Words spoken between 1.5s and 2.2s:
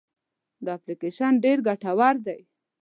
ګټور